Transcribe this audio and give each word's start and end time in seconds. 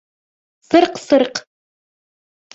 Сырҡ-сырҡ! 0.69 1.43